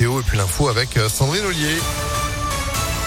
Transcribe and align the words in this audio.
et 0.00 0.22
puis 0.26 0.36
l'info 0.36 0.68
avec 0.68 0.96
euh, 0.98 1.08
Sandrine 1.08 1.44
Ollier. 1.46 1.78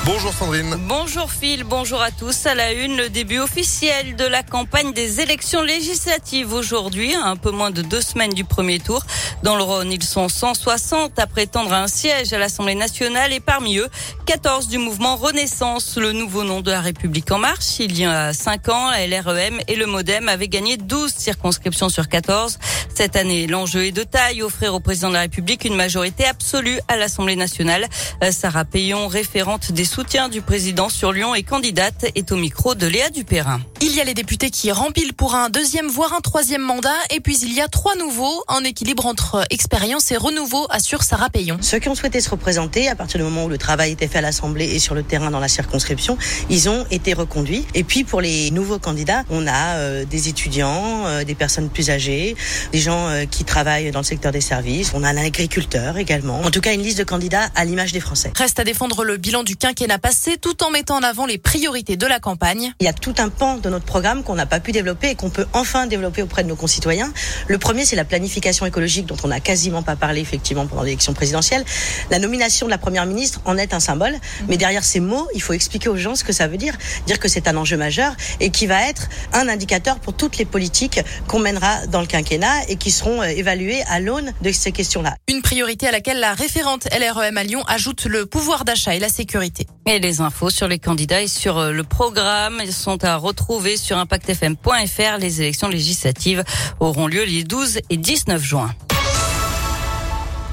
Bonjour 0.06 0.34
Sandrine. 0.34 0.76
Bonjour 0.88 1.32
Phil, 1.32 1.64
bonjour 1.64 2.02
à 2.02 2.10
tous. 2.10 2.48
À 2.48 2.56
la 2.56 2.74
une, 2.74 2.98
le 2.98 3.10
début 3.10 3.38
officiel 3.38 4.16
de 4.16 4.26
la 4.26 4.42
campagne 4.42 4.92
des 4.92 5.22
élections 5.22 5.62
législatives 5.62 6.52
aujourd'hui, 6.52 7.14
un 7.14 7.36
peu 7.36 7.52
moins 7.52 7.70
de 7.70 7.84
deux 7.84 8.02
semaines 8.02 8.34
du 8.34 8.44
premier 8.44 8.80
tour. 8.80 9.04
Dans 9.44 9.56
le 9.56 9.62
Rhône, 9.62 9.92
ils 9.92 10.04
sont 10.04 10.28
160 10.28 11.20
à 11.20 11.28
prétendre 11.28 11.74
un 11.74 11.88
siège 11.88 12.34
à 12.34 12.40
l'Assemblée 12.40 12.76
nationale 12.76 13.34
et 13.34 13.40
parmi 13.40 13.78
eux, 13.78 13.88
14 14.26 14.68
du 14.68 14.80
mouvement 14.80 15.16
Renaissance, 15.16 15.96
le 15.98 16.12
nouveau 16.12 16.44
nom 16.44 16.62
de 16.62 16.72
la 16.72 16.82
République 16.82 17.32
en 17.32 17.38
marche. 17.38 17.80
Il 17.80 17.96
y 17.96 18.06
a 18.06 18.34
cinq 18.34 18.68
ans, 18.70 18.90
la 18.90 19.06
LREM 19.06 19.60
et 19.68 19.76
le 19.76 19.86
MoDem 19.86 20.28
avaient 20.28 20.48
gagné 20.48 20.78
12 20.78 21.14
circonscriptions 21.14 21.90
sur 21.90 22.08
14. 22.08 22.58
Cette 23.00 23.16
année, 23.16 23.48
l'enjeu 23.48 23.86
est 23.86 23.94
de 23.94 24.04
taille, 24.04 24.42
offrir 24.42 24.76
au 24.76 24.82
président 24.82 25.08
de 25.08 25.14
la 25.14 25.22
République 25.22 25.64
une 25.64 25.78
majorité 25.78 26.26
absolue 26.26 26.82
à 26.90 26.98
l'Assemblée 26.98 27.38
nationale. 27.38 27.88
Euh, 28.22 28.30
Sarah 28.34 28.66
Payon, 28.66 29.08
référente 29.08 29.72
des 29.72 29.86
soutiens 29.86 30.28
du 30.28 30.42
président 30.42 30.90
sur 30.90 31.14
Lyon 31.14 31.34
et 31.34 31.44
candidate, 31.44 32.08
est 32.16 32.34
au 32.34 32.36
micro 32.36 32.76
de 32.76 32.88
Léa 32.88 33.10
Dupérin. 33.10 33.62
Il 33.80 33.96
y 33.96 34.02
a 34.02 34.04
les 34.04 34.14
députés 34.14 34.50
qui 34.50 34.70
rempilent 34.74 35.14
pour 35.14 35.34
un 35.34 35.48
deuxième 35.48 35.88
voire 35.88 36.12
un 36.12 36.20
troisième 36.20 36.62
mandat 36.62 36.90
et 37.10 37.22
puis 37.22 37.38
il 37.42 37.54
y 37.54 37.62
a 37.62 37.70
trois 37.70 37.96
nouveaux, 37.96 38.44
un 38.50 38.66
équilibre 38.66 39.06
entre 39.06 39.46
expérience 39.50 40.12
et 40.12 40.18
renouveau, 40.18 40.68
assure 40.70 41.04
Sarah 41.04 41.30
Payon. 41.30 41.58
Ceux 41.62 41.80
qui 41.80 41.88
ont 41.88 41.96
souhaité 41.96 42.20
se 42.20 42.30
représenter 42.30 42.90
à 42.90 42.96
partir 42.98 43.18
du 43.20 43.24
moment 43.24 43.46
où 43.46 43.50
le 43.50 43.58
travail 43.58 43.94
était 43.94 44.10
fait 44.10 44.18
à 44.18 44.22
l'Assemblée 44.22 44.66
et 44.76 44.80
sur 44.80 44.94
le 44.94 45.04
terrain 45.04 45.32
dans 45.32 45.40
la 45.40 45.48
circonscription, 45.48 46.18
ils 46.50 46.68
ont 46.68 46.86
été 46.92 47.14
reconduits. 47.14 47.66
Et 47.76 47.86
puis 47.86 48.04
pour 48.04 48.20
les 48.20 48.52
nouveaux 48.52 48.80
candidats, 48.80 49.24
on 49.30 49.48
a 49.48 49.78
euh, 49.78 50.04
des 50.04 50.28
étudiants, 50.28 51.06
euh, 51.06 51.24
des 51.24 51.36
personnes 51.36 51.70
plus 51.70 51.90
âgées, 51.92 52.36
des 52.74 52.80
gens 52.80 52.89
euh, 52.92 53.26
qui 53.26 53.44
travaillent 53.44 53.92
dans 53.92 54.00
le 54.00 54.06
secteur 54.06 54.32
des 54.32 54.42
services, 54.42 54.92
on 54.94 55.04
a 55.04 55.10
un 55.10 55.18
agriculteur 55.18 55.98
également. 55.98 56.42
En 56.42 56.52
tout 56.52 56.62
cas, 56.62 56.74
une 56.74 56.82
liste 56.82 56.98
de 56.98 57.04
candidats 57.04 57.50
à 57.56 57.66
l'image 57.66 57.92
des 57.92 58.00
Français. 58.00 58.32
Reste 58.36 58.60
à 58.60 58.64
défendre 58.64 59.04
le 59.04 59.18
bilan 59.18 59.44
du 59.44 59.56
quinquennat 59.56 60.00
passé 60.00 60.38
tout 60.38 60.64
en 60.64 60.72
mettant 60.72 60.98
en 60.98 61.04
avant 61.04 61.26
les 61.26 61.38
priorités 61.38 61.98
de 61.98 62.06
la 62.06 62.20
campagne. 62.20 62.74
Il 62.80 62.86
y 62.86 62.88
a 62.88 62.94
tout 62.94 63.14
un 63.18 63.30
pan 63.30 63.58
de 63.58 63.70
notre 63.70 63.86
programme 63.86 64.24
qu'on 64.24 64.36
n'a 64.36 64.46
pas 64.46 64.60
pu 64.60 64.72
développer 64.72 65.10
et 65.10 65.16
qu'on 65.16 65.30
peut 65.30 65.46
enfin 65.54 65.88
développer 65.88 66.22
auprès 66.22 66.44
de 66.44 66.50
nos 66.50 66.56
concitoyens. 66.56 67.12
Le 67.48 67.58
premier, 67.58 67.86
c'est 67.86 67.96
la 67.96 68.06
planification 68.06 68.66
écologique 68.66 69.06
dont 69.06 69.18
on 69.24 69.28
n'a 69.28 69.40
quasiment 69.40 69.84
pas 69.84 69.96
parlé 69.96 70.22
effectivement 70.22 70.66
pendant 70.66 70.84
l'élection 70.84 71.14
présidentielle. 71.14 71.64
La 72.10 72.20
nomination 72.20 72.66
de 72.66 72.72
la 72.72 72.78
première 72.78 73.06
ministre 73.06 73.42
en 73.46 73.58
est 73.58 73.74
un 73.74 73.80
symbole, 73.80 74.16
mais 74.48 74.58
derrière 74.58 74.84
ces 74.84 75.00
mots, 75.00 75.28
il 75.34 75.42
faut 75.42 75.54
expliquer 75.54 75.90
aux 75.90 75.98
gens 75.98 76.16
ce 76.16 76.24
que 76.24 76.34
ça 76.34 76.48
veut 76.48 76.58
dire, 76.58 76.78
dire 77.06 77.20
que 77.20 77.28
c'est 77.28 77.48
un 77.48 77.58
enjeu 77.58 77.78
majeur 77.78 78.14
et 78.40 78.50
qui 78.50 78.68
va 78.68 78.88
être 78.88 79.10
un 79.34 79.48
indicateur 79.48 80.00
pour 80.00 80.14
toutes 80.14 80.38
les 80.38 80.46
politiques 80.46 81.00
qu'on 81.28 81.40
mènera 81.40 81.86
dans 81.88 82.02
le 82.02 82.08
quinquennat 82.08 82.64
et 82.68 82.76
qui 82.80 82.92
seront 82.92 83.22
euh, 83.22 83.26
évaluées 83.26 83.84
à 83.88 84.00
l'aune 84.00 84.34
de 84.42 84.52
ces 84.52 84.72
questions-là. 84.72 85.16
Une 85.28 85.42
priorité 85.42 85.88
à 85.88 85.92
laquelle 85.92 86.20
la 86.20 86.34
référente 86.34 86.88
LREM 86.98 87.38
à 87.38 87.44
Lyon 87.44 87.64
ajoute 87.68 88.06
le 88.06 88.26
pouvoir 88.26 88.66
d'achat 88.66 88.96
et 88.96 89.00
la 89.00 89.10
sécurité. 89.10 89.68
Et 89.86 90.00
les 90.00 90.22
infos 90.22 90.50
sur 90.50 90.68
les 90.68 90.80
candidats 90.80 91.22
et 91.22 91.28
sur 91.28 91.58
euh, 91.58 91.72
le 91.72 91.84
programme 91.84 92.66
sont 92.72 93.04
à 93.04 93.18
retrouver 93.18 93.78
sur 93.78 93.98
impactfm.fr. 93.98 95.18
Les 95.20 95.42
élections 95.42 95.68
législatives 95.68 96.44
auront 96.80 97.08
lieu 97.08 97.24
les 97.24 97.44
12 97.44 97.80
et 97.90 97.98
19 97.98 98.42
juin. 98.42 98.74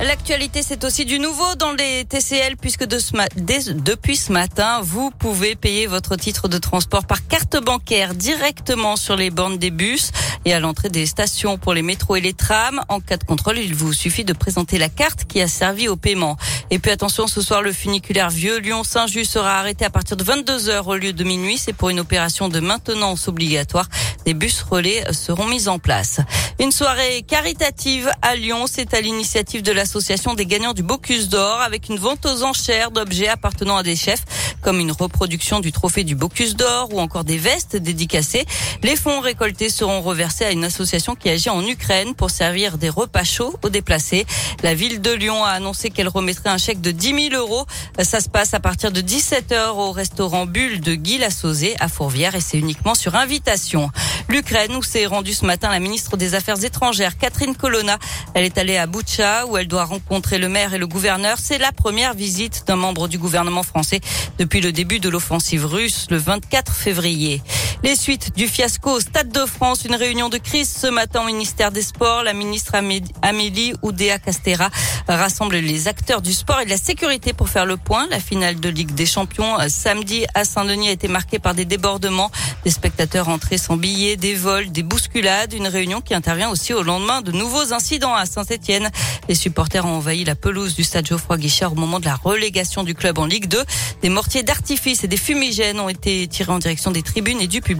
L'actualité, 0.00 0.62
c'est 0.62 0.84
aussi 0.84 1.06
du 1.06 1.19
nouveau 1.19 1.54
dans 1.54 1.72
les 1.72 2.04
TCL 2.04 2.58
puisque 2.58 2.84
de 2.84 2.98
ce 2.98 3.12
dès, 3.36 3.72
depuis 3.72 4.16
ce 4.16 4.30
matin, 4.30 4.80
vous 4.82 5.10
pouvez 5.10 5.56
payer 5.56 5.86
votre 5.86 6.16
titre 6.16 6.48
de 6.48 6.58
transport 6.58 7.06
par 7.06 7.27
carte 7.27 7.56
bancaire 7.64 8.14
directement 8.14 8.97
sur 8.97 9.16
les 9.16 9.30
bornes 9.30 9.56
des 9.56 9.70
bus 9.70 10.10
et 10.47 10.55
à 10.55 10.61
l'entrée 10.61 10.89
des 10.89 11.05
stations 11.06 11.58
pour 11.58 11.75
les 11.75 11.83
métros 11.83 12.16
et 12.16 12.20
les 12.20 12.33
trams. 12.33 12.80
En 12.89 13.00
cas 13.00 13.16
de 13.16 13.25
contrôle, 13.25 13.58
il 13.58 13.75
vous 13.75 13.92
suffit 13.92 14.25
de 14.25 14.33
présenter 14.33 14.78
la 14.78 14.88
carte 14.88 15.25
qui 15.25 15.42
a 15.42 15.48
servi 15.48 15.88
au 15.88 15.97
paiement. 15.97 16.38
Et 16.70 16.78
puis 16.78 16.92
attention, 16.92 17.27
ce 17.27 17.42
soir, 17.42 17.62
le 17.62 17.72
funiculaire 17.72 18.30
Vieux 18.30 18.61
Lyon-Saint-Just 18.61 19.33
sera 19.33 19.58
arrêté 19.58 19.84
à 19.84 19.91
partir 19.91 20.16
de 20.16 20.22
22 20.22 20.69
heures 20.69 20.86
au 20.86 20.94
lieu 20.94 21.12
de 21.12 21.25
minuit. 21.25 21.58
C'est 21.58 21.72
pour 21.72 21.91
une 21.91 21.98
opération 21.98 22.48
de 22.48 22.61
maintenance 22.61 23.27
obligatoire. 23.27 23.88
Des 24.25 24.34
bus 24.34 24.62
relais 24.62 25.04
seront 25.12 25.47
mis 25.47 25.69
en 25.69 25.81
place. 25.81 26.20
Une 26.59 26.72
soirée 26.72 27.22
caritative 27.22 28.11
à 28.22 28.34
Lyon, 28.34 28.65
c'est 28.67 28.94
à 28.94 29.03
l'initiative 29.03 29.61
de 29.61 29.72
l'association 29.72 30.33
des 30.33 30.47
gagnants 30.47 30.72
du 30.72 30.83
Bocuse 30.83 31.28
d'Or 31.28 31.61
avec 31.61 31.91
une 31.91 31.99
vente 31.99 32.25
aux 32.25 32.44
enchères 32.44 32.91
d'objets 32.91 33.28
appartenant 33.28 33.77
à 33.77 33.83
des 33.83 33.94
chefs 33.94 34.25
comme 34.62 34.81
une 34.81 34.91
reproduction 34.91 35.61
du 35.61 35.71
trophée 35.71 36.03
du 36.03 36.15
Bocuse 36.15 36.56
d'Or 36.56 36.89
ou 36.93 36.99
encore 36.99 37.25
des 37.25 37.37
vestes 37.37 37.77
dédicacées. 37.77 38.47
Les 38.83 38.97
fonds 38.97 39.21
récoltés 39.21 39.69
seront 39.69 40.00
reversés 40.00 40.47
à 40.47 40.50
une 40.50 40.65
association 40.65 41.15
qui 41.15 41.28
agit 41.28 41.50
en 41.50 41.65
Ukraine 41.65 42.15
pour 42.15 42.31
servir 42.31 42.78
des 42.78 42.88
repas 42.88 43.23
chauds 43.23 43.55
aux 43.62 43.69
déplacés. 43.69 44.27
La 44.62 44.75
ville 44.75 45.03
de 45.03 45.12
Lyon 45.12 45.44
a 45.44 45.50
annoncé 45.50 45.91
qu'elle 45.91 46.09
remettrait 46.09 46.49
un 46.49 46.59
chèque 46.59 46.81
de 46.81 46.91
10 46.91 47.31
000 47.31 47.34
euros. 47.34 47.67
Ça 48.03 48.21
se 48.21 48.31
passe 48.31 48.55
à 48.55 48.61
partir 48.61 48.91
de 48.91 49.03
17 49.03 49.53
heures 49.53 49.77
au 49.77 49.93
restaurant 49.93 50.47
Bulle 50.47 50.81
de 50.81 50.94
Guy 50.94 51.19
Lassosé 51.19 51.77
à 51.78 51.88
Fourvière 51.88 52.34
et 52.34 52.41
c'est 52.41 52.59
uniquement 52.59 52.94
sur 52.94 53.15
invitation. 53.15 53.91
L'Ukraine 54.28 54.75
où 54.75 54.82
s'est 54.82 55.06
rendue 55.06 55.34
ce 55.34 55.44
matin 55.44 55.70
la 55.70 55.78
ministre 55.78 56.16
des 56.16 56.34
Affaires 56.34 56.62
étrangères 56.64 57.16
Catherine 57.16 57.54
Colonna. 57.54 57.98
Elle 58.34 58.44
est 58.44 58.59
allée 58.59 58.76
à 58.76 58.87
Boucha 58.87 59.47
où 59.47 59.56
elle 59.56 59.69
doit 59.69 59.84
rencontrer 59.84 60.38
le 60.38 60.48
maire 60.48 60.75
et 60.75 60.78
le 60.78 60.87
gouverneur. 60.87 61.38
C'est 61.41 61.59
la 61.59 61.70
première 61.70 62.14
visite 62.14 62.64
d'un 62.66 62.76
membre 62.76 63.06
du 63.06 63.19
gouvernement 63.19 63.62
français 63.62 64.00
depuis 64.38 64.60
le 64.60 64.72
début 64.72 64.98
de 64.98 65.09
l'offensive 65.09 65.64
russe 65.64 66.09
le 66.10 66.16
24 66.16 66.75
février. 66.75 67.41
Les 67.86 67.94
suites 67.94 68.34
du 68.34 68.48
fiasco 68.48 68.97
au 68.97 68.98
Stade 68.98 69.30
de 69.30 69.47
France, 69.47 69.84
une 69.84 69.94
réunion 69.94 70.28
de 70.28 70.38
crise 70.38 70.69
ce 70.69 70.88
matin 70.88 71.22
au 71.22 71.26
ministère 71.26 71.70
des 71.70 71.82
Sports. 71.82 72.24
La 72.24 72.32
ministre 72.32 72.74
Amélie 73.22 73.74
Oudéa 73.82 74.19
Castera 74.19 74.70
rassemble 75.06 75.54
les 75.58 75.86
acteurs 75.86 76.20
du 76.20 76.32
sport 76.32 76.58
et 76.60 76.64
de 76.64 76.70
la 76.70 76.78
sécurité 76.78 77.32
pour 77.32 77.48
faire 77.48 77.64
le 77.64 77.76
point. 77.76 78.08
La 78.10 78.19
finale 78.19 78.58
de 78.58 78.69
Ligue 78.69 78.91
des 78.91 79.06
Champions 79.06 79.60
euh, 79.60 79.69
samedi 79.69 80.26
à 80.34 80.44
Saint-Denis 80.44 80.88
a 80.88 80.91
été 80.91 81.06
marquée 81.06 81.38
par 81.38 81.54
des 81.54 81.64
débordements, 81.64 82.32
des 82.64 82.72
spectateurs 82.72 83.28
entrés 83.28 83.56
sans 83.56 83.76
billets, 83.76 84.16
des 84.16 84.34
vols, 84.34 84.72
des 84.72 84.82
bousculades. 84.82 85.52
Une 85.52 85.69
réunion 85.69 86.00
qui 86.00 86.12
intervient 86.12 86.50
aussi 86.50 86.75
au 86.75 86.82
lendemain 86.82 87.22
de 87.22 87.30
nouveaux 87.30 87.72
incidents 87.72 88.16
à 88.16 88.26
Saint-Etienne. 88.26 88.91
Les 89.28 89.36
supporters 89.36 89.86
ont 89.86 89.98
envahi 89.98 90.25
la 90.25 90.34
pelouse 90.34 90.75
du 90.75 90.82
stade 90.82 91.06
Geoffroy 91.06 91.38
Guichard 91.38 91.75
au 91.75 91.76
moment 91.76 92.00
de 92.00 92.06
la 92.06 92.16
relégation 92.16 92.82
du 92.82 92.96
club 92.96 93.20
en 93.20 93.26
Ligue 93.26 93.46
2. 93.46 93.62
Des 94.02 94.08
mortiers 94.08 94.42
d'artifice 94.42 95.04
et 95.04 95.08
des 95.08 95.16
fumigènes 95.16 95.78
ont 95.78 95.88
été 95.88 96.26
tirés 96.26 96.50
en 96.50 96.58
direction 96.58 96.91
des 96.91 97.02
tribunes 97.04 97.41
et 97.41 97.46
du 97.46 97.60
public. 97.60 97.75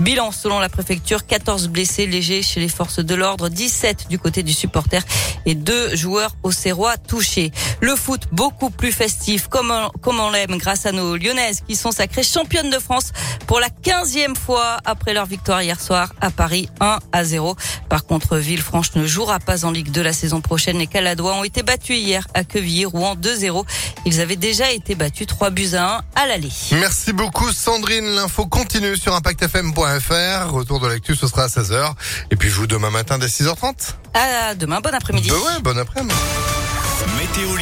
Bilan 0.00 0.32
selon 0.32 0.58
la 0.60 0.68
préfecture, 0.68 1.26
14 1.26 1.68
blessés 1.68 2.06
légers 2.06 2.42
chez 2.42 2.60
les 2.60 2.68
forces 2.68 3.00
de 3.00 3.14
l'ordre, 3.14 3.48
17 3.48 4.06
du 4.08 4.18
côté 4.18 4.42
du 4.42 4.52
supporter 4.52 5.02
et 5.46 5.54
deux 5.54 5.96
joueurs 5.96 6.36
au 6.42 6.52
Serrois 6.52 6.96
touchés. 6.96 7.52
Le 7.80 7.96
foot 7.96 8.22
beaucoup 8.32 8.70
plus 8.70 8.92
festif 8.92 9.48
comme 9.48 9.70
on, 9.70 9.90
comme 10.00 10.20
on 10.20 10.30
l'aime 10.30 10.56
grâce 10.58 10.86
à 10.86 10.92
nos 10.92 11.16
Lyonnaises 11.16 11.62
qui 11.66 11.76
sont 11.76 11.90
sacrées 11.90 12.22
championnes 12.22 12.70
de 12.70 12.78
France 12.78 13.12
pour 13.46 13.60
la 13.60 13.68
15e 13.68 14.36
fois 14.36 14.78
après 14.84 15.14
leur 15.14 15.26
victoire 15.26 15.62
hier 15.62 15.80
soir 15.80 16.12
à 16.20 16.30
Paris 16.30 16.68
1 16.80 16.98
à 17.12 17.24
0. 17.24 17.56
Par 17.88 18.04
contre, 18.04 18.36
Villefranche 18.36 18.94
ne 18.94 19.06
jouera 19.06 19.38
pas 19.40 19.64
en 19.64 19.70
Ligue 19.70 19.90
2 19.90 20.02
la 20.02 20.12
saison 20.12 20.40
prochaine. 20.40 20.78
Les 20.78 20.86
Caladois 20.86 21.34
ont 21.34 21.44
été 21.44 21.62
battus 21.62 21.98
hier 21.98 22.26
à 22.34 22.44
Quevilly, 22.44 22.84
Rouen 22.84 23.16
2-0. 23.16 23.64
Ils 24.04 24.20
avaient 24.20 24.36
déjà 24.36 24.70
été 24.70 24.94
battus 24.94 25.26
3 25.26 25.50
buts 25.50 25.74
à 25.74 25.96
1 25.96 26.00
à 26.14 26.26
l'aller. 26.26 26.50
Merci 26.72 27.12
beaucoup 27.12 27.50
Sandrine. 27.52 28.04
L'info 28.14 28.46
continue 28.46 28.96
sur 28.96 29.14
impactfm.fr. 29.18 30.50
Retour 30.50 30.80
de 30.80 30.88
l'actu, 30.88 31.14
ce 31.14 31.26
sera 31.26 31.44
à 31.44 31.46
16h. 31.48 31.92
Et 32.30 32.36
puis 32.36 32.48
je 32.48 32.54
vous 32.54 32.66
demain 32.66 32.90
matin 32.90 33.18
dès 33.18 33.26
6h30. 33.26 33.94
À 34.14 34.54
demain, 34.54 34.80
bon 34.80 34.94
après-midi. 34.94 35.30
Ouais, 35.30 35.60
bon 35.62 35.78
après-midi. 35.78 36.14
Météo 37.18 37.54